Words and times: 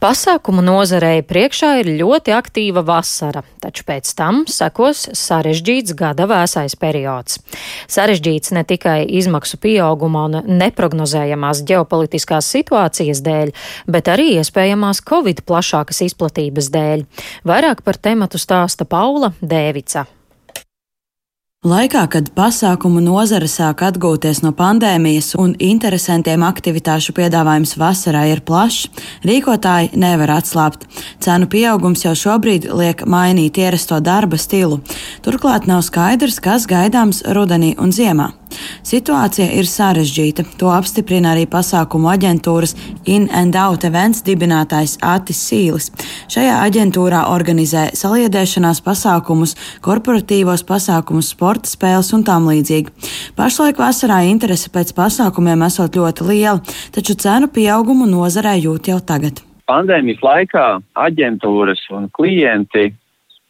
Pasākumu 0.00 0.62
nozarei 0.64 1.20
priekšā 1.20 1.74
ir 1.82 1.90
ļoti 1.98 2.32
aktīva 2.32 2.80
vasara, 2.88 3.42
taču 3.60 3.82
pēc 3.84 4.08
tam 4.16 4.38
sekos 4.48 5.02
sarežģīts 5.12 5.92
gada 5.92 6.24
vēsais 6.30 6.72
periods. 6.80 7.36
Sarežģīts 7.84 8.54
ne 8.56 8.62
tikai 8.64 9.02
izmaksu 9.18 9.58
pieauguma 9.60 10.22
un 10.30 10.38
neprognozējamās 10.62 11.60
ģeopolitiskās 11.68 12.48
situācijas 12.48 13.20
dēļ, 13.26 13.52
bet 13.92 14.08
arī 14.08 14.30
iespējamās 14.38 15.02
Covid 15.04 15.44
plašākas 15.44 16.00
izplatības 16.08 16.72
dēļ. 16.72 17.04
Vairāk 17.52 17.84
par 17.84 18.00
tematu 18.00 18.40
stāsta 18.40 18.88
Paula 18.88 19.34
Dēvica. 19.44 20.06
Laikā, 21.60 22.06
kad 22.08 22.28
pasākumu 22.32 23.02
nozare 23.04 23.44
sāk 23.44 23.82
atgūties 23.84 24.38
no 24.40 24.54
pandēmijas 24.56 25.34
un 25.36 25.50
interesantiem 25.60 26.40
aktivitāšu 26.46 27.12
piedāvājums 27.18 27.76
vasarā 27.76 28.22
ir 28.30 28.40
plašs, 28.48 28.88
rīkotāji 29.28 29.92
nevar 29.92 30.38
atslābt. 30.38 30.88
Cenu 31.20 31.52
pieaugums 31.52 32.06
jau 32.08 32.16
šobrīd 32.16 32.64
liek 32.72 33.04
mainīt 33.04 33.60
ierasto 33.60 34.00
darba 34.00 34.40
stilu. 34.40 34.80
Turklāt 35.20 35.68
nav 35.68 35.84
skaidrs, 35.84 36.40
kas 36.40 36.64
gaidāms 36.64 37.26
rudenī 37.28 37.74
un 37.76 37.92
ziemā. 37.92 38.39
Situācija 38.86 39.48
ir 39.58 39.68
sarežģīta. 39.68 40.44
To 40.60 40.70
apstiprina 40.74 41.34
arī 41.34 41.46
pasākumu 41.50 42.10
aģentūras 42.12 42.76
In 43.06 43.28
and 43.34 43.56
Out 43.58 43.84
Events 43.88 44.24
dibinātājs 44.26 44.96
Atis 45.04 45.40
Sīlis. 45.48 45.90
Šajā 46.32 46.60
aģentūrā 46.66 47.26
organizē 47.32 47.88
saliedēšanās 47.98 48.82
pasākumus, 48.86 49.56
korporatīvos 49.84 50.64
pasākumus, 50.68 51.32
sporta 51.34 51.70
spēles 51.70 52.12
un 52.16 52.24
tam 52.26 52.48
līdzīgi. 52.50 52.94
Pašlaik 53.38 53.80
vasarā 53.80 54.22
interese 54.30 54.72
pēc 54.72 54.94
pasākumiem 54.96 55.66
esot 55.68 55.96
ļoti 56.00 56.26
liela, 56.30 56.58
taču 56.94 57.16
cenu 57.18 57.50
pieaugumu 57.52 58.08
nozarē 58.10 58.56
jūt 58.60 58.90
jau 58.92 59.00
tagad. 59.00 59.44
Pandēmijas 59.70 60.22
laikā 60.24 60.64
aģentūras 60.98 61.84
un 61.94 62.08
klienti 62.16 62.88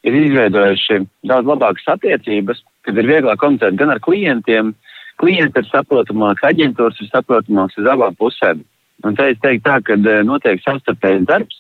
ir 0.05 0.17
izveidojuši 0.17 1.01
daudz 1.29 1.49
labākas 1.49 1.89
attiecības, 1.95 2.61
kad 2.85 2.99
ir 3.01 3.09
vieglāk 3.09 3.41
komunicēt 3.41 3.77
gan 3.81 3.93
ar 3.95 4.01
klientiem, 4.05 4.75
klienti 5.21 5.63
ir 5.63 5.69
saprotamāks, 5.71 6.45
aģentūras 6.47 7.01
ir 7.03 7.11
saprotamāks 7.13 7.79
uz 7.81 7.89
abām 7.89 8.17
pusēm. 8.19 8.63
Un 9.07 9.17
te 9.17 9.31
es 9.33 9.41
teiktu 9.41 9.65
tā, 9.69 9.79
ka 9.85 9.97
eh, 9.97 10.23
notiek 10.27 10.61
savstarpējs 10.65 11.27
darbs, 11.29 11.59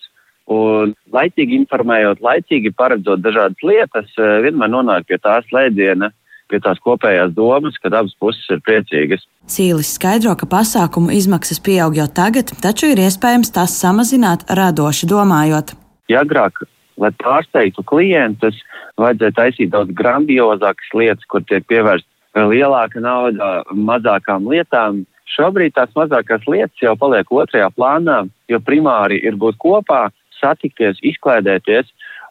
un 0.50 0.94
laicīgi 1.14 1.56
informējot, 1.62 2.22
laicīgi 2.24 2.72
paredzot 2.76 3.22
dažādas 3.24 3.64
lietas, 3.64 4.10
eh, 4.18 4.40
vienmēr 4.46 4.72
nonāk 4.72 5.08
pie 5.08 5.20
tās 5.22 5.48
lēdziena, 5.54 6.10
pie 6.50 6.60
tās 6.60 6.80
kopējās 6.82 7.32
domas, 7.36 7.78
kad 7.80 7.94
abas 7.94 8.16
puses 8.20 8.44
ir 8.50 8.60
priecīgas. 8.66 9.22
Sīlis 9.50 9.94
skaidro, 9.96 10.34
ka 10.36 10.48
pasākumu 10.50 11.14
izmaksas 11.14 11.62
pieaug 11.62 11.96
jau 11.96 12.08
tagad, 12.10 12.50
taču 12.64 12.90
ir 12.90 13.00
iespējams 13.06 13.54
tās 13.54 13.78
samazināt 13.78 14.44
radoši 14.50 15.08
domājot. 15.10 15.76
Ja 16.10 16.24
agrāk, 16.26 16.64
lai 17.00 17.12
pārsteigtu 17.22 17.86
klientus, 17.86 18.58
vajadzēja 19.00 19.36
taisīt 19.38 19.70
daudz 19.72 19.94
grandiozākas 19.96 20.90
lietas, 20.98 21.24
kur 21.30 21.46
tiek 21.46 21.64
pievērsta 21.70 22.08
lielāka 22.34 23.00
nauda 23.00 23.62
mazākām 23.74 24.48
lietām. 24.50 25.04
Šobrīd 25.30 25.74
tās 25.76 25.90
mazākās 25.94 26.46
lietas 26.50 26.82
jau 26.82 26.96
paliek 26.98 27.28
otrajā 27.30 27.70
plānā, 27.76 28.24
jo 28.50 28.58
primāri 28.60 29.20
ir 29.22 29.38
būt 29.38 29.58
kopā, 29.62 30.08
satikties, 30.40 30.98
izklaidēties, 31.06 31.90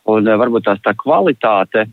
un 0.09 0.27
eh, 0.27 0.39
varbūt 0.39 0.67
tās 0.67 0.81
tā 0.83 0.95
kvalitāte 0.97 1.88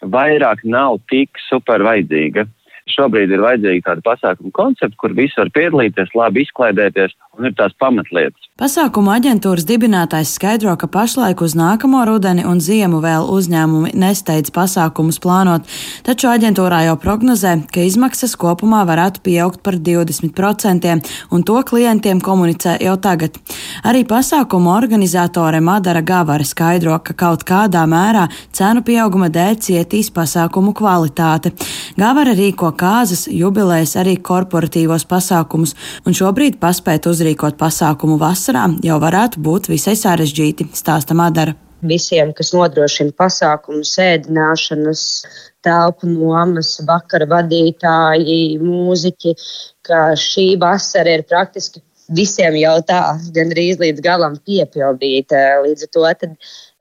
vairāk 0.00 0.64
nav 0.64 1.00
tik 1.12 1.40
super 1.48 1.84
vajadzīga. 1.86 2.46
Šobrīd 2.90 3.30
ir 3.32 3.42
vajadzīga 3.44 3.86
tāda 3.86 4.04
pasākuma 4.04 4.52
koncepta, 4.56 4.96
kur 4.98 5.14
visi 5.14 5.38
var 5.38 5.52
piedalīties, 5.54 6.14
labi 6.16 6.44
izklaidēties 6.44 7.14
un 7.38 7.50
ir 7.50 7.56
tās 7.58 7.76
pamatlietas. 7.78 8.49
Pasākuma 8.60 9.14
aģentūras 9.16 9.64
dibinātājs 9.64 10.34
skaidro, 10.36 10.74
ka 10.76 10.84
pašlaik 10.92 11.40
uz 11.40 11.54
nākamo 11.56 12.02
rudeni 12.04 12.42
un 12.44 12.58
ziemu 12.60 12.98
vēl 13.00 13.24
uzņēmumi 13.32 13.94
nesteidz 13.96 14.52
pasākumus 14.52 15.16
plānot, 15.24 15.64
taču 16.04 16.28
aģentūrā 16.28 16.82
jau 16.84 16.98
prognozē, 17.00 17.54
ka 17.72 17.80
izmaksas 17.88 18.34
kopumā 18.36 18.82
varētu 18.84 19.22
pieaugt 19.24 19.62
par 19.64 19.78
20%, 19.80 20.92
un 21.32 21.44
to 21.48 21.56
klientiem 21.70 22.20
komunicē 22.20 22.74
jau 22.84 22.98
tagad. 23.00 23.38
Arī 23.80 24.04
pasākuma 24.04 24.74
organizatore 24.74 25.62
Madara 25.64 26.04
Gavara 26.04 26.44
skaidro, 26.44 26.98
ka 27.00 27.16
kaut 27.16 27.46
kādā 27.48 27.86
mērā 27.88 28.26
cenu 28.52 28.84
pieauguma 28.84 29.30
dēļ 29.32 29.56
cietīs 29.56 30.12
pasākumu 30.12 30.76
kvalitāte. 30.76 31.54
Gavara 31.96 32.36
rīko 32.36 32.74
kāzas, 32.76 33.24
jubilejas 33.24 33.96
arī 34.04 34.18
korporatīvos 34.20 35.08
pasākumus, 35.08 35.72
un 36.04 36.20
šobrīd 36.20 36.60
paspēt 36.60 37.08
uzrīkot 37.08 37.56
pasākumu 37.56 38.20
vasarā 38.20 38.49
vasarā 38.50 38.78
jau 38.82 38.98
varētu 39.00 39.40
būt 39.40 39.68
visai 39.70 39.96
sarežģīti, 39.96 40.70
stāsta 40.74 41.14
Madara. 41.14 41.54
Visiem, 41.80 42.34
kas 42.36 42.52
nodrošina 42.52 43.12
pasākumu, 43.16 43.84
sēdināšanas, 43.88 45.24
telpu 45.64 46.06
nomas, 46.10 46.80
vakara 46.84 47.26
vadītāji, 47.26 48.58
mūziķi, 48.60 49.34
ka 49.82 50.14
šī 50.16 50.58
vasara 50.60 51.16
ir 51.16 51.24
praktiski 51.24 51.80
visiem 52.10 52.56
jau 52.58 52.74
tā 52.84 53.16
gandrīz 53.32 53.78
līdz 53.80 54.02
galam 54.04 54.36
piepildīta. 54.44 55.62
Līdz 55.64 55.86
ar 55.86 55.92
to, 55.94 56.04
tad, 56.20 56.34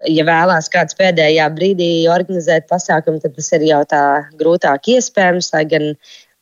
ja 0.09 0.25
vēlās 0.27 0.67
kāds 0.73 0.97
pēdējā 0.99 1.47
brīdī 1.55 2.09
organizēt 2.11 2.67
pasākumu, 2.67 3.21
tad 3.23 3.37
tas 3.37 3.53
ir 3.55 3.69
jau 3.69 3.83
tā 3.87 4.03
grūtāk 4.41 4.89
iespējams, 4.97 5.53
lai 5.53 5.63
gan 5.69 5.93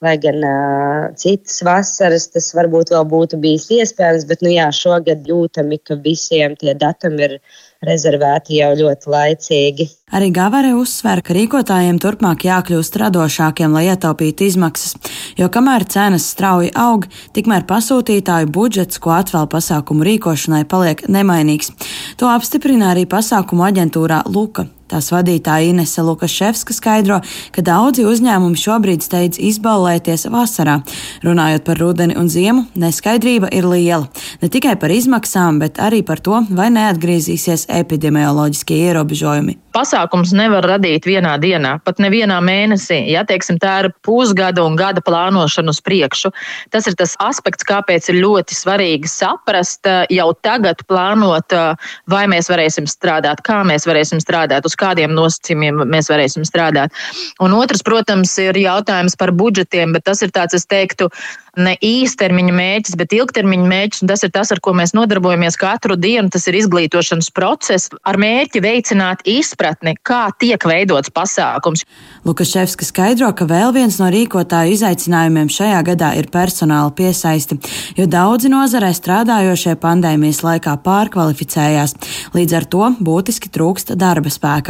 Lai 0.06 0.14
gan 0.22 0.44
uh, 0.46 1.06
citas 1.18 1.56
vasaras 1.66 2.28
tas 2.30 2.52
varbūt 2.54 2.92
vēl 2.94 3.06
būtu 3.10 3.40
bijis 3.42 3.64
iespējams, 3.80 4.28
bet 4.30 4.44
nu, 4.46 4.52
jā, 4.54 4.68
šogad 4.70 5.26
jūtami, 5.26 5.80
ka 5.82 5.98
visiem 6.04 6.54
tie 6.60 6.76
datumi 6.78 7.26
ir 7.26 7.34
rezervēti 7.82 8.60
jau 8.60 8.70
ļoti 8.78 9.10
laicīgi. 9.10 9.88
Arī 10.14 10.30
Gavare 10.38 10.76
uzsver, 10.78 11.24
ka 11.26 11.34
rīkotājiem 11.34 11.98
turpmāk 12.04 12.46
jākļūst 12.46 13.02
radošākiem, 13.02 13.74
lai 13.74 13.88
ietaupītu 13.90 14.46
izmaksas, 14.52 14.94
jo 15.42 15.50
kamēr 15.50 15.88
cenas 15.90 16.30
strauji 16.30 16.70
aug, 16.78 17.10
tikmēr 17.34 17.66
pasūtītāju 17.66 18.54
budžets, 18.54 19.02
ko 19.02 19.18
atvēl 19.18 19.50
pasākumu 19.50 20.06
rīkošanai, 20.12 20.62
paliek 20.70 21.08
nemainīgs. 21.10 21.74
To 22.22 22.30
apstiprina 22.30 22.94
arī 22.94 23.10
pasākumu 23.10 23.66
aģentūrā 23.72 24.28
Luka. 24.30 24.70
Tās 24.88 25.10
vadītāja 25.12 25.74
Inese 25.74 26.04
Lukaševska 26.08 26.76
skaidro, 26.76 27.20
ka 27.52 27.64
daudzi 27.66 28.06
uzņēmumi 28.08 28.60
šobrīd 28.62 29.04
steidz 29.04 29.42
izballēties 29.50 30.28
vasarā. 30.32 30.80
Runājot 31.28 31.68
par 31.68 31.82
rudeni 31.84 32.18
un 32.20 32.32
ziemu, 32.32 32.66
neskaidrība 32.80 33.52
ir 33.52 33.68
liela. 33.68 34.08
Ne 34.42 34.52
tikai 34.54 34.78
par 34.80 34.96
izmaksām, 34.96 35.60
bet 35.64 35.82
arī 35.84 36.04
par 36.08 36.24
to, 36.24 36.42
vai 36.50 36.72
neatgriezīsies 36.74 37.68
epidemioloģiskie 37.84 38.84
ierobežojumi 38.88 39.60
pasākums 39.78 40.34
nevar 40.36 40.66
radīt 40.66 41.06
vienā 41.08 41.36
dienā, 41.42 41.78
pat 41.86 42.02
nevienā 42.02 42.38
mēnesī. 42.44 43.00
Ja 43.12 43.24
teiksim, 43.28 43.60
tā 43.62 43.76
ir 43.84 43.92
pusgada 44.06 44.64
un 44.66 44.78
gada 44.80 45.04
plānošana 45.06 45.74
uz 45.74 45.82
priekšu, 45.86 46.32
tas 46.74 46.90
ir 46.90 46.98
tas 47.00 47.16
aspekts, 47.24 47.66
kāpēc 47.68 48.10
ir 48.12 48.22
ļoti 48.24 48.58
svarīgi 48.58 49.12
saprast, 49.12 49.86
eh, 49.86 50.06
jau 50.18 50.30
tagad 50.48 50.82
plānot, 50.90 51.54
eh, 51.54 51.76
vai 52.08 52.26
mēs 52.26 52.50
varēsim 52.50 52.90
strādāt, 52.90 53.44
kā 53.46 53.62
mēs 53.68 53.86
varēsim 53.90 54.22
strādāt, 54.24 54.66
uz 54.66 54.76
kādiem 54.80 55.16
nosacījumiem 55.18 55.84
mēs 55.90 56.12
varēsim 56.12 56.46
strādāt. 56.48 56.96
Un 57.44 57.56
otrs, 57.58 57.84
protams, 57.86 58.38
ir 58.42 58.58
jautājums 58.62 59.18
par 59.20 59.34
budžetiem, 59.36 59.96
bet 59.96 60.08
tas 60.08 60.24
ir 60.26 60.34
tāds, 60.36 60.58
es 60.58 60.68
teiktu, 60.70 61.10
ne 61.58 61.74
īstermiņa 61.84 62.54
mērķis, 62.54 62.96
bet 63.00 63.14
ilgtermiņa 63.18 63.68
mērķis. 63.70 64.04
Tas 64.10 64.24
ir 64.26 64.32
tas, 64.34 64.52
ar 64.54 64.62
ko 64.64 64.74
mēs 64.78 64.94
nodarbojamies 64.98 65.58
katru 65.60 65.98
dienu. 66.00 66.30
Tas 66.34 66.48
ir 66.50 66.58
izglītošanas 66.60 67.30
process 67.36 67.92
ar 68.08 68.20
mērķi 68.22 68.62
veicināt 68.64 69.24
izpratni, 69.28 69.96
kā 70.06 70.28
tiek 70.40 70.64
veidots 70.70 71.12
pasākums. 71.14 71.86
Lukaševska 72.28 72.86
skaidro, 72.88 73.32
ka 73.38 73.48
vēl 73.50 73.74
viens 73.76 74.00
no 74.02 74.10
rīkotāju 74.14 74.76
izaicinājumiem 74.78 75.52
šajā 75.54 75.82
gadā 75.92 76.14
ir 76.20 76.30
personāla 76.34 76.94
piesaisti, 76.98 77.60
jo 77.98 78.08
daudzi 78.10 78.52
nozarē 78.54 78.92
strādājošie 78.96 79.78
pandēmijas 79.82 80.44
laikā 80.46 80.78
pārkvalificējās. 80.86 81.96
Līdz 82.38 82.58
ar 82.60 82.70
to 82.70 82.92
būtiski 83.02 83.52
trūkst 83.54 83.96
darba 83.98 84.32
spēka. 84.34 84.67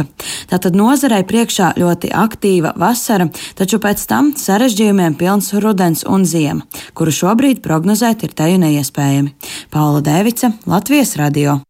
Tātad 0.50 0.76
nozarei 0.78 1.24
priekšā 1.28 1.74
ļoti 1.80 2.12
aktīva 2.14 2.74
vasara, 2.78 3.28
taču 3.58 3.80
pēc 3.82 4.04
tam 4.08 4.32
sarežģījumiem 4.38 5.18
pilns 5.18 5.52
rudens 5.58 6.04
un 6.08 6.26
ziema 6.28 6.66
kuru 6.98 7.14
šobrīd 7.14 7.62
prognozēt 7.64 8.26
ir 8.26 8.34
teju 8.38 8.60
neiespējami. 8.64 9.34
Paula 9.74 10.02
Dēvica, 10.04 10.52
Latvijas 10.66 11.16
radio. 11.20 11.60